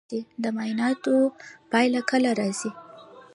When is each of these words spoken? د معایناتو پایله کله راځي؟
د 0.43 0.45
معایناتو 0.55 1.15
پایله 1.71 2.01
کله 2.09 2.31
راځي؟ 2.39 2.71